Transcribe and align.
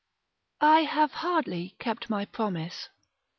§I. 0.65 0.77
I 0.79 0.81
have 0.85 1.11
hardly 1.11 1.75
kept 1.77 2.09
my 2.09 2.25
promise. 2.25 2.89